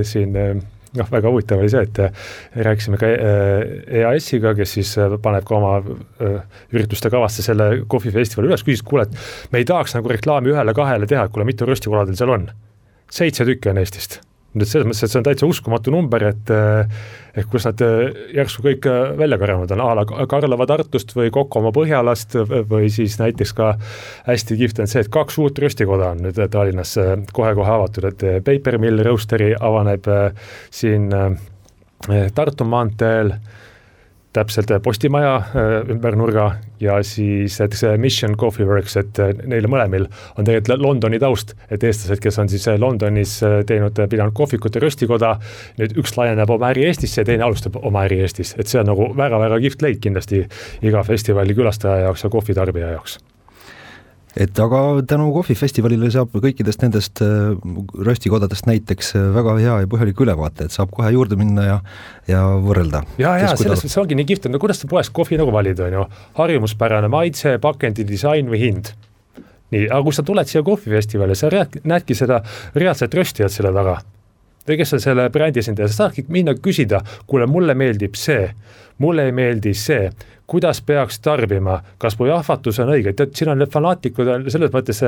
[0.07, 0.55] siin äh,
[0.97, 5.75] noh, väga huvitav oli see, et rääkisime ka EAS-iga, kes siis paneb ka oma
[6.73, 11.27] ürituste kavasse selle kohvifestivali üles, küsis, kuule, et me ei tahaks nagu reklaami ühele-kahele teha,
[11.27, 12.49] et kuule, mitu röstikola teil seal on?
[13.13, 14.23] seitse tükki on Eestist
[14.57, 16.53] nüüd selles mõttes, et see on täitsa uskumatu number, et
[17.37, 21.33] et kus nad eh, järsku kõik eh, välja karjunud on, a la Karlova Tartust või
[21.35, 22.39] Kokomaa Põhjalast
[22.71, 23.75] või siis näiteks ka
[24.29, 28.25] hästi kihvt on see, et kaks uut röstikoda on nüüd Tallinnas eh, kohe-kohe avatud, et
[28.47, 30.09] Paper Mill Roastery avaneb
[30.73, 31.13] siin
[32.37, 33.33] Tartu maanteel
[34.37, 35.35] täpselt Postimaja
[35.93, 36.47] ümber nurga
[36.81, 42.21] ja siis näiteks Mission Coffee Works, et neil mõlemil on tegelikult Londoni taust, et eestlased,
[42.23, 45.37] kes on siis Londonis teinud, pidanud kohvikut ja röstikoda,
[45.81, 48.93] nüüd üks laieneb oma äri Eestisse ja teine alustab oma äri Eestis, et see on
[48.93, 50.45] nagu väga-väga kihvt leid kindlasti
[50.87, 53.19] iga festivali külastaja jaoks ja kohvitarbija jaoks
[54.37, 57.55] et aga tänu kohvifestivalile saab kõikidest nendest äh,
[58.09, 61.81] röstikodadest näiteks äh, väga hea ja põhjaliku ülevaate, et saab kohe juurde minna ja
[62.29, 63.05] ja võrrelda.
[63.23, 65.81] ja, ja selles mõttes ongi nii kihvt, et no kuidas sa poest kohvi nagu valid,
[65.87, 66.07] on ju,
[66.41, 68.93] harjumuspärane maitse, pakendi disain või hind
[69.75, 72.43] nii, aga kui sa tuled siia kohvifestivali, sa näed, näedki seda
[72.77, 73.99] reaalset röstijat selle taga.
[74.67, 78.49] Kes on selle brändi esindaja, sa saadki minna küsida, kuule, mulle meeldib see,
[78.99, 80.09] mulle ei meeldi see,
[80.47, 84.71] kuidas peaks tarbima, kas mu jahvatus on õige, tead, siin on need fanaatikud on selles
[84.75, 85.03] mõttes,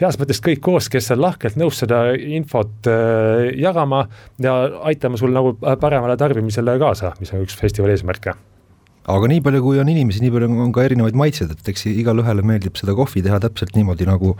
[0.00, 4.04] heas mõttes kõik koos, kes on lahkelt nõus seda infot äh, jagama
[4.44, 4.58] ja
[4.90, 8.36] aitama sul nagu paremale tarbimisele kaasa, mis on üks festivali eesmärke.
[9.08, 12.20] Aga nii palju, kui on inimesi, nii palju on ka erinevaid maitseid, et eks igale
[12.20, 14.34] ühele meeldib seda kohvi teha täpselt niimoodi, nagu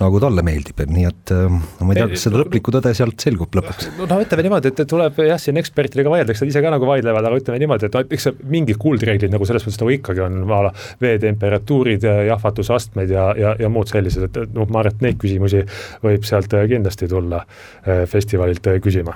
[0.00, 3.22] nagu talle meeldib, nii et no äh, ma ei tea, kas seda lõplikku tõde sealt
[3.22, 3.90] selgub lõpuks.
[3.98, 7.28] no, no ütleme niimoodi, et tuleb jah, siin ekspertidega vaieldakse, nad ise ka nagu vaidlevad,
[7.28, 10.72] aga ütleme niimoodi, et eks mingid kuldreeglid nagu selles mõttes nagu ikkagi on a la
[11.04, 15.62] veetemperatuurid, jahvatusastmed ja, ja, ja muud sellised, et noh, ma arvan, et neid küsimusi
[16.04, 19.14] võib sealt kindlasti tulla äh, festivalilt äh, küsima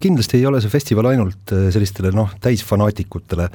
[0.00, 3.48] kindlasti ei ole see festival ainult äh, sellistele noh, täisfanaatikutele,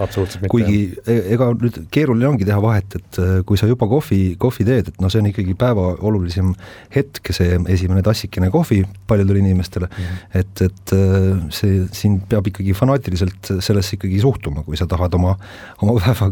[0.51, 0.79] kuigi
[1.09, 4.91] e-, ega nüüd keeruline ongi teha vahet, et äh, kui sa juba kohvi, kohvi teed,
[4.91, 6.51] et noh, see on ikkagi päeva olulisem
[6.93, 9.89] hetk, see esimene tassikene kohvi paljudele inimestele.
[9.89, 10.41] Mm, -hmm.
[10.41, 15.33] et, et äh, see, siin peab ikkagi fanaatiliselt sellesse ikkagi suhtuma, kui sa tahad oma,
[15.81, 16.29] oma päeva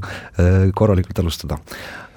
[0.78, 1.58] korralikult alustada,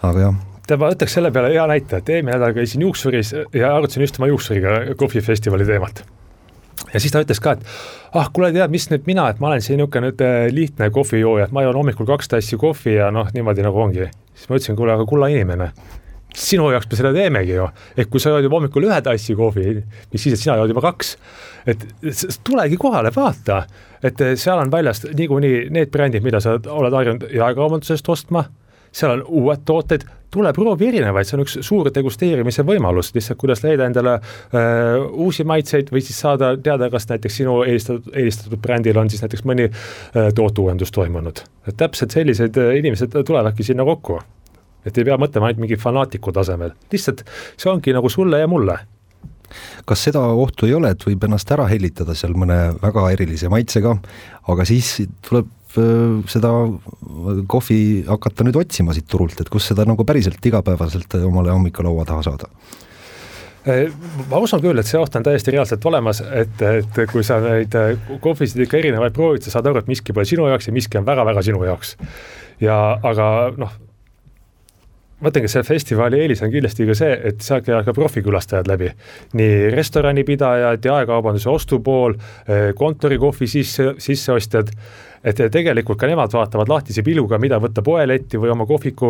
[0.03, 0.37] aga jah.
[0.67, 4.19] Tead, ma võtaks selle peale hea näite, et eelmine nädal käisin juuksuris ja arutasin just
[4.21, 6.05] oma juuksuriga kohvifestivali teemat
[6.93, 7.67] ja siis ta ütles ka, et
[8.17, 11.49] ah, kuule, tead, mis nüüd mina, et ma olen siin niisugune nüüd äh, lihtne kohvijooja,
[11.49, 14.09] et ma joon hommikul kaks tassi kohvi ja noh, niimoodi nagu ongi.
[14.37, 15.71] siis ma ütlesin, kuule, aga kulla inimene,
[16.37, 19.77] sinu jaoks me seda teemegi ju, et kui sa jood juba hommikul ühe tassi kohvi,
[20.12, 21.17] mis siis, et sina jood juba kaks,
[21.73, 21.87] et
[22.45, 23.62] tulegi kohale, vaata,
[24.05, 28.47] et äh, seal on väljas niikuinii need brändid, mida sa oled harjunud jaekaubandusest ostma.
[28.97, 33.62] Seal on uued tooted, tule proovi erinevaid, see on üks suur degusteerimise võimalus, lihtsalt kuidas
[33.65, 38.99] leida endale äh, uusi maitseid või siis saada teada, kas näiteks sinu eelistatud, eelistatud brändil
[39.01, 41.45] on siis näiteks mõni äh, tootuuendus toimunud.
[41.67, 44.21] et täpselt sellised äh, inimesed tulevadki sinna kokku.
[44.87, 47.25] et ei pea mõtlema ainult mingi fanaatiku tasemel, lihtsalt
[47.57, 48.79] see ongi nagu sulle ja mulle
[49.87, 53.95] kas seda ohtu ei ole, et võib ennast ära hellitada seal mõne väga erilise maitsega,
[54.51, 55.65] aga siis tuleb Äh,
[56.31, 56.53] seda
[57.49, 62.27] kohvi hakata nüüd otsima siit turult, et kus seda nagu päriselt igapäevaselt omale hommikulaua taha
[62.27, 62.51] saada?
[63.67, 63.89] Äh,
[64.31, 67.75] ma usun küll, et see oht on täiesti reaalselt olemas, et, et kui sa neid
[67.75, 71.01] äh, kohvisid ikka erinevaid proovid, sa saad aru, et miski pole sinu jaoks ja miski
[71.01, 71.97] on väga-väga sinu jaoks.
[72.62, 73.27] ja aga
[73.59, 73.73] noh,
[75.19, 78.93] ma ütlengi, selle festivali eelis on kindlasti ka see, et sealt käivad ka profikülastajad läbi.
[79.35, 82.15] nii restoranipidajad, jaekaubanduse ostupool,
[82.79, 84.71] kontorikohvi sisse, sisseostjad
[85.27, 89.09] et tegelikult ka nemad vaatavad lahtise pilguga, mida võtta poeletti või oma kohviku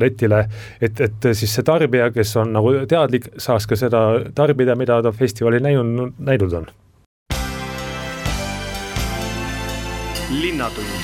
[0.00, 0.44] letile,
[0.80, 5.12] et, et siis see tarbija, kes on nagu teadlik, saaks ka seda tarbida, mida ta
[5.14, 6.72] festivalil näinud, näinud on.
[10.34, 11.02] linnatund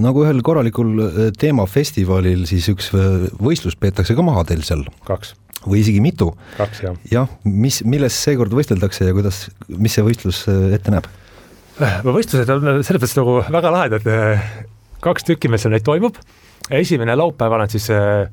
[0.00, 1.00] nagu ühel korralikul
[1.36, 4.86] teemafestivalil, siis üks võistlus peetakse ka maha teil seal.
[5.04, 5.34] kaks
[5.66, 6.30] või isegi mitu.
[6.58, 6.96] kaks, jah.
[7.10, 11.08] jah, mis, milles seekord võisteldakse ja kuidas, mis see võistlus äh, ette näeb?
[12.06, 14.04] võistlused on selles mõttes nagu väga lahedad,
[15.02, 16.20] kaks tükki meil seal neid toimub,
[16.70, 18.28] esimene laupäeval on siis äh,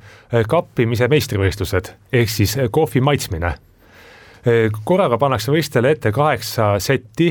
[0.50, 3.56] kappimise meistrivõistlused, ehk siis äh, kohvi maitsmine.
[4.86, 7.28] korraga pannakse võistlejale ette kaheksa setti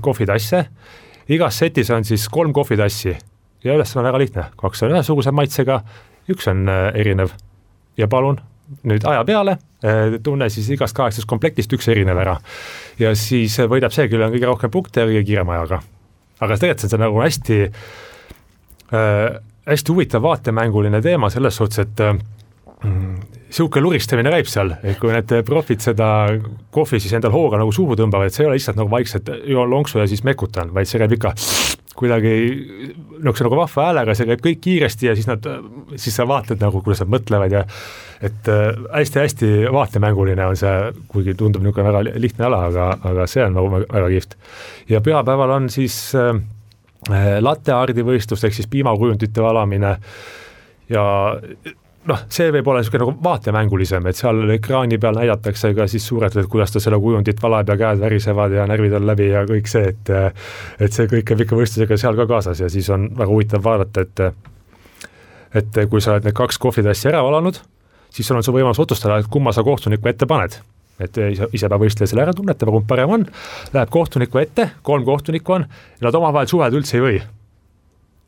[0.00, 0.60] kohvitasse,
[1.26, 3.16] igas setis on siis kolm kohvitassi
[3.64, 5.80] ja ülesanne on väga lihtne, kaks on ühesuguse maitsega,
[6.30, 7.34] üks on erinev
[7.98, 8.38] ja palun
[8.88, 12.38] nüüd aja peale, eh, tunne siis igast kaheksast komplektist üks erinev ära.
[12.98, 15.82] ja siis võidab see, kellel on kõige rohkem punkte ja kõige kiirema ajaga.
[16.40, 17.58] aga tegelikult see on nagu hästi
[18.94, 22.16] äh,, hästi huvitav vaatemänguline teema selles suhtes, et äh,
[22.84, 26.08] niisugune luristamine käib seal, et kui need profid seda
[26.74, 29.70] kohvi siis endal hooga nagu suhu tõmbavad, et see ei ole lihtsalt nagu vaikselt joon
[29.70, 31.34] lonksu ja siis mekutan, vaid see käib ikka
[31.94, 35.46] kuidagi niisuguse nagu vahva häälega, see käib kõik kiiresti ja siis nad,
[35.94, 37.62] siis sa vaatad nagu, kuidas nad mõtlevad ja
[38.24, 40.74] et hästi-hästi äh, vaatemänguline on see,
[41.12, 44.36] kuigi tundub niisugune väga lihtne ala, aga, aga see on nagu väga kihvt.
[44.90, 46.34] ja pühapäeval on siis äh,
[47.40, 49.96] latte ardi võistlus ehk siis piimakujundite valamine
[50.88, 51.04] ja
[52.08, 56.36] noh, see võib olla niisugune nagu vaatemängulisem, et seal ekraani peal näidatakse ka siis suurelt,
[56.36, 59.70] et kuidas ta seda kujundit valab ja käed värisevad ja närvid on läbi ja kõik
[59.70, 63.30] see, et et see kõik käib ikka võistlusega seal ka kaasas ja siis on väga
[63.30, 64.24] huvitav vaadata, et
[65.54, 67.60] et kui sa oled need kaks kohvitassi ära valanud,
[68.10, 70.58] siis sul on sul võimalus otsustada, et kumma sa kohtuniku ette paned
[71.02, 73.24] et ise, ise peab võistleja selle ära tunnetama, kumb parem on,
[73.74, 75.64] läheb kohtuniku ette, kolm kohtunikku on,
[76.04, 77.16] nad omavahel suhelda üldse ei või.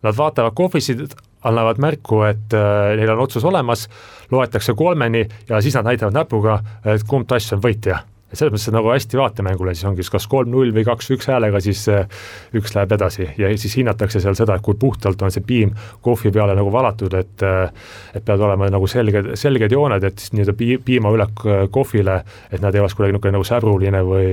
[0.03, 3.87] Nad vaatavad kohvisid, annavad märku, et äh, neil on otsus olemas,
[4.31, 8.03] loetakse kolmeni ja siis nad näitavad näpuga, et kumb tass on võitja.
[8.27, 12.09] Et selles mõttes nagu hästi vaatemängule, siis ongi kas kolm-null või kaks-üks häälega, siis äh,
[12.59, 13.29] üks läheb edasi.
[13.39, 17.15] Ja siis hinnatakse seal seda, et kui puhtalt on see piim kohvi peale nagu valatud,
[17.15, 17.69] et äh,
[18.15, 22.19] et peavad olema nagu selged, selged jooned, et siis nii-öelda pii-, piimaülek kohvile,
[22.51, 24.27] et nad ei oleks kuidagi niisugune nagu säbruline või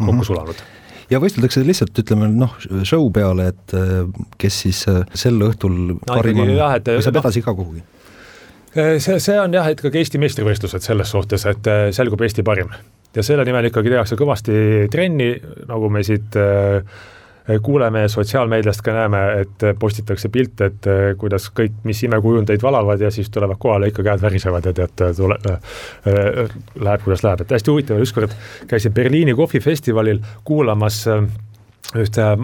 [0.00, 0.85] kokku mm -hmm.
[1.12, 4.02] Ja võisteldakse lihtsalt ütleme noh, show peale, et äh,
[4.40, 7.84] kes siis sel õhtul no, parim on või saab edasi ka kuhugi?
[8.74, 12.74] see, see on jah, ikkagi Eesti meistrivõistlused selles suhtes, et selgub Eesti parim
[13.16, 14.56] ja selle nimel ikkagi tehakse kõvasti
[14.92, 15.30] trenni,
[15.68, 17.04] nagu me siit äh,
[17.62, 23.00] kuuleme ja sotsiaalmeediast ka näeme, et postitakse pilte, et äh, kuidas kõik, mis imekujundeid valavad
[23.00, 27.56] ja siis tulevad kohale, ikka käed värisevad ja tead, tule äh,, läheb kuidas läheb, et
[27.56, 28.34] hästi huvitav, ükskord
[28.66, 31.04] käisin Berliini kohvifestivalil kuulamas
[31.94, 32.38] ühte äh,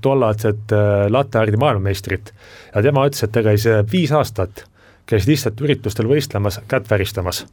[0.00, 2.30] tollased äh, latteardi maailmameistrit.
[2.74, 4.64] Ja tema ütles, et ta käis viis aastat,
[5.06, 7.44] käis lihtsalt üritustel võistlemas, kätt väristamas.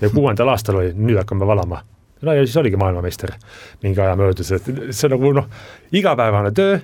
[0.00, 1.82] Ja kuuendal aastal oli, nüüd hakkame valama.
[2.22, 3.34] No ja siis oligi maailmameister
[3.82, 5.50] mingi aja möödudes, et see on nagu noh,
[5.92, 6.78] igapäevane töö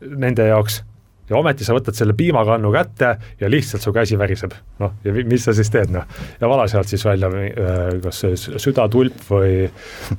[0.00, 0.82] nende jaoks
[1.30, 4.54] ja ometi sa võtad selle piimakannu kätte ja lihtsalt su käsi väriseb.
[4.82, 6.06] noh, ja mis sa siis teed, noh.
[6.40, 8.22] ja vala sealt siis välja äh, kas
[8.62, 9.68] südatulp või,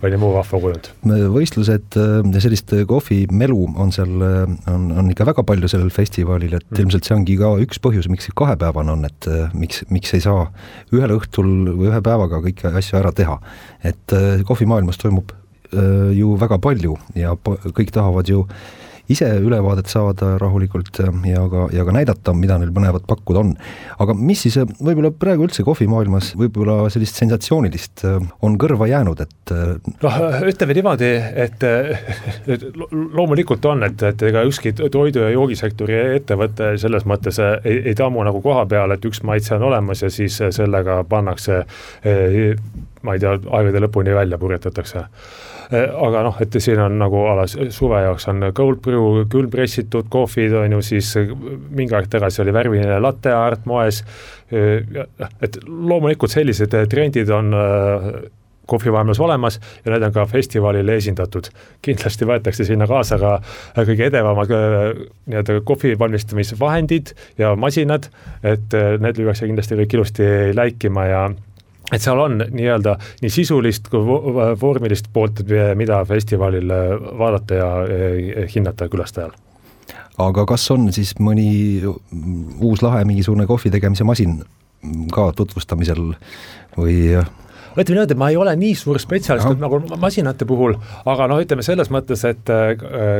[0.02, 0.91] või nii muu vahva kujund.
[1.36, 6.56] võistlused ja äh, sellist kohvimelu on seal, äh, on, on ikka väga palju sellel festivalil,
[6.58, 6.84] et mm.
[6.86, 10.47] ilmselt see ongi ka üks põhjus, miks see kahepäevane on, et miks, miks ei saa
[10.95, 13.39] ühel õhtul või ühe päevaga kõiki asju ära teha.
[13.84, 14.13] et
[14.47, 15.32] kohvimaailmas toimub
[16.15, 18.81] ju väga palju ja kõik tahavad ju äh,
[19.12, 23.54] ise ülevaadet saada rahulikult ja ka, ja ka näidata, mida neil põnevat pakkuda on.
[24.02, 29.56] aga mis siis võib-olla praegu üldse kohvimaailmas võib-olla sellist sensatsioonilist äh, on kõrva jäänud, et
[29.56, 30.19] äh, noh,
[30.52, 31.12] ütleme niimoodi,
[31.45, 31.65] et,
[32.56, 37.97] et loomulikult on, et, et ega ükski toidu- ja joogisektori ettevõte selles mõttes ei, ei
[37.97, 41.63] tammu nagu koha peal, et üks maitse on olemas ja siis sellega pannakse
[43.02, 45.08] ma ei tea, aegade lõpuni välja purjetatakse
[45.72, 50.52] Eh, aga noh, et siin on nagu alas suve jaoks on cold brew, külmpressitud kohvid
[50.60, 51.14] on ju, siis
[51.72, 54.02] mingi aeg tagasi oli värviline latte art moes.
[54.52, 54.84] Eh,
[55.40, 58.10] et loomulikult sellised trendid on eh,
[58.72, 61.48] kohvivaamelus olemas ja need on ka festivalil esindatud.
[61.82, 63.32] kindlasti võetakse sinna kaasa ka
[63.78, 68.08] kõige edevamad nii-öelda kohvi valmistamisvahendid ja masinad,
[68.44, 71.24] et need lüüakse kindlasti kõik ilusti läikima ja
[71.91, 74.01] et seal on nii-öelda nii sisulist kui
[74.62, 75.43] vormilist poolt,
[75.75, 79.36] mida festivalil äh, vaadata ja äh, hinnata külastajal.
[80.21, 81.82] aga kas on siis mõni
[82.60, 84.41] uus lahe mingisugune kohvi tegemise masin
[85.13, 86.13] ka tutvustamisel
[86.77, 86.97] või
[87.75, 90.75] ütleme niimoodi, et ma ei ole nii suur spetsialist nagu masinate puhul,
[91.07, 92.73] aga noh, ütleme selles mõttes, et äh,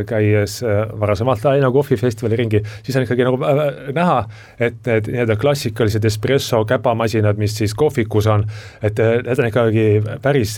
[0.10, 3.64] käies äh, varasemalt Tallinna kohvifestivali ringi, siis on ikkagi nagu äh,
[3.96, 4.20] näha,
[4.60, 8.46] et need nii-öelda klassikalised espresso käpamasinad, mis siis kohvikus on,
[8.84, 9.88] et need on ikkagi
[10.22, 10.58] päris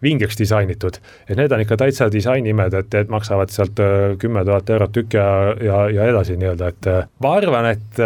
[0.00, 0.96] vingeks disainitud,
[1.28, 3.82] et need on ikka täitsa disainimed, et, et maksavad sealt
[4.22, 5.26] kümme tuhat eurot tükk ja,
[5.60, 8.02] ja, ja edasi nii-öelda, et ma arvan, et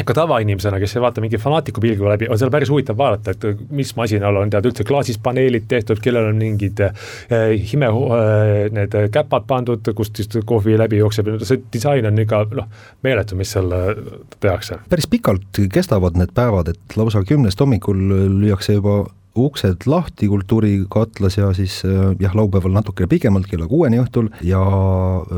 [0.00, 3.62] ka tavainimesena, kes ei vaata mingi fanaatiku pilguga läbi, on seal päris huvitav vaadata, et
[3.76, 8.96] mis masinal on tead üldse klaasist paneelid tehtud, kellel on mingid eh, hime eh, need
[9.14, 12.68] käpad pandud, kust siis kohvi läbi jookseb, see disain on ikka noh,
[13.04, 13.72] meeletu, mis seal
[14.40, 14.80] tehakse.
[14.92, 18.00] päris pikalt kestavad need päevad, et lausa kümnest hommikul
[18.40, 19.02] lüüakse juba
[19.38, 24.60] uksed lahti Kultuurikatlas ja siis äh, jah, laupäeval natukene pikemalt, kella kuueni õhtul ja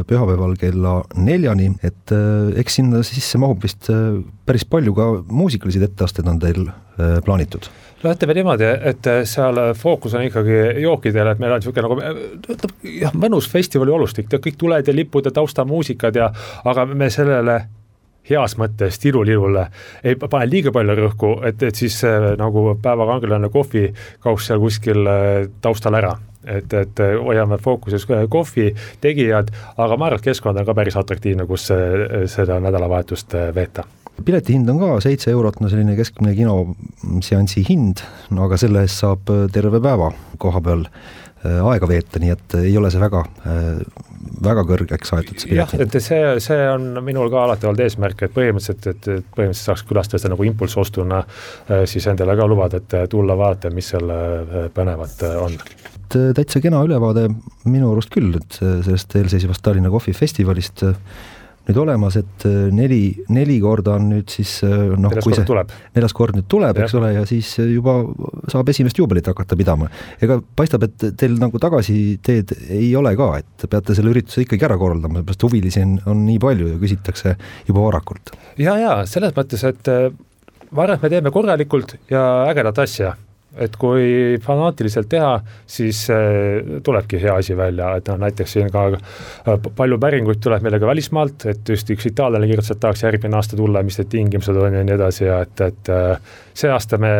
[0.08, 5.82] pühapäeval kella neljani, et äh, eks sinna sisse mahub vist äh, päris palju ka muusikalisi
[5.84, 6.66] etteasteid on teil
[7.24, 7.66] plaanitud.
[8.04, 13.16] No ütleme niimoodi, et seal fookus on ikkagi jookidel, et meil on niisugune nagu jah,
[13.18, 16.28] mõnus festivali olustik, kõik tuled ja lipud ja taustamuusikad ja
[16.70, 17.56] aga me sellele
[18.30, 19.66] heas mõttes tilulilule
[20.04, 25.48] ei pane liiga palju rõhku, et, et siis äh, nagu päevakangelane kohvikauss seal kuskil äh,
[25.64, 26.14] taustal ära.
[26.44, 30.96] Et, et äh, hoiame fookuses kohvi tegijad, aga ma arvan, et keskkond on ka päris
[31.00, 31.70] atraktiivne, kus
[32.32, 33.86] seda nädalavahetust veeta.
[34.24, 39.32] Piletihind on ka seitse eurot, no selline keskmine kinoseansi hind, no aga selle eest saab
[39.52, 40.84] terve päeva koha peal
[41.44, 43.24] aega veeta, nii et ei ole see väga
[44.44, 48.34] väga kõrgeks aetud see jah, et see, see on minul ka alati olnud eesmärk, et
[48.34, 51.22] põhimõtteliselt, et, et põhimõtteliselt saaks külastada nagu impulssostuna
[51.90, 54.12] siis endale ka lubada, et tulla vaata, mis seal
[54.74, 55.58] põnevat on.
[56.14, 57.26] Täitsa kena ülevaade
[57.66, 60.84] minu arust küll, et sellest eelseisvast Tallinna kohvifestivalist
[61.68, 63.00] nüüd olemas, et äh, neli,
[63.32, 65.72] neli korda on nüüd siis äh, noh, kui see tuleb.
[65.96, 67.96] neljas kord nüüd tuleb, eks ole, ja siis äh, juba
[68.52, 69.88] saab esimest juubelit hakata pidama.
[70.22, 74.78] ega paistab, et teil nagu tagasiteed ei ole ka, et peate selle ürituse ikkagi ära
[74.80, 77.36] korraldama, sellepärast huvilisi on, on nii palju ja küsitakse
[77.68, 78.34] juba varakult.
[78.60, 79.92] ja, ja selles mõttes, et
[80.74, 83.14] et me teeme korralikult ja ägedat asja
[83.60, 85.34] et kui fanaatiliselt teha,
[85.66, 90.64] siis äh, tulebki hea asi välja, et noh, näiteks siin ka äh, palju päringuid tuleb
[90.64, 94.10] meile ka välismaalt, et just üks itaallane kirjutas, et tahaks järgmine aasta tulla, mis need
[94.12, 97.14] tingimused on ja nii edasi ja et, et äh, see aasta me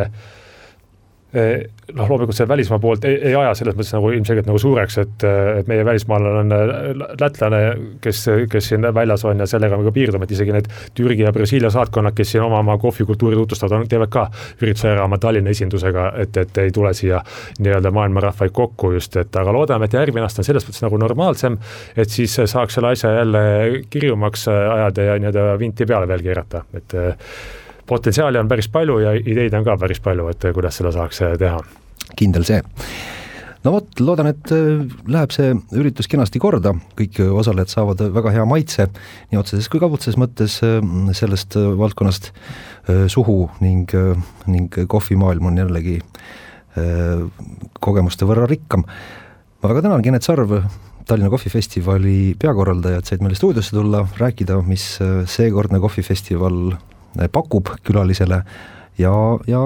[1.35, 5.25] noh, loomulikult see välismaa poolt ei, ei aja selles mõttes nagu ilmselgelt nagu suureks, et,
[5.61, 7.61] et meie välismaalane on äh, lätlane,
[8.05, 11.33] kes, kes siin väljas on ja sellega me ka piirdume, et isegi need Türgi ja
[11.35, 14.27] Brasiilia saatkonnad, kes siin oma, oma kohvikultuuri tutvustavad, teevad ka
[14.63, 17.23] ürituse ära oma Tallinna esindusega, et, et ei tule siia
[17.59, 21.03] nii-öelda maailma rahvaid kokku just, et aga loodame, et järgmine aasta on selles mõttes nagu
[21.03, 21.59] normaalsem,
[21.97, 23.45] et siis saaks selle asja jälle
[23.91, 26.99] kirjumaks ajada ja nii-öelda vinti peale veel keerata, et
[27.87, 31.35] potentsiaali on päris palju ja ideid on ka päris palju, et kuidas seda saaks äh,
[31.41, 31.61] teha.
[32.19, 32.61] kindel see
[33.65, 38.47] no vot, loodan, et äh, läheb see üritus kenasti korda, kõik osalejad saavad väga hea
[38.49, 38.89] maitse
[39.33, 40.61] nii otseses kui kaudses mõttes
[41.19, 42.33] sellest valdkonnast
[43.09, 43.93] suhu ning,
[44.51, 45.99] ning kohvimaailm on jällegi
[47.81, 48.83] kogemuste võrra rikkam.
[49.63, 50.51] ma väga tänan, Genet Sarv,
[51.07, 54.89] Tallinna kohvifestivali peakorraldaja, et said meile stuudiosse tulla, rääkida, mis
[55.31, 56.94] seekordne kohvifestival Eh,
[57.33, 58.43] pakub külalisele
[58.99, 59.13] ja,
[59.47, 59.61] ja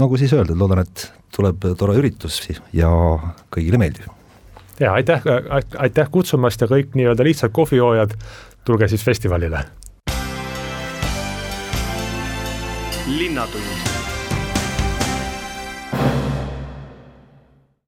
[0.00, 2.40] nagu siis öeldud, loodan, et tuleb tore üritus
[2.72, 2.90] ja
[3.54, 4.10] kõigile meeldib.
[4.80, 5.22] ja aitäh,
[5.78, 8.14] aitäh kutsumast ja kõik nii-öelda lihtsad kohvijoojad,
[8.64, 9.64] tulge siis festivalile.
[13.04, 14.03] linnatund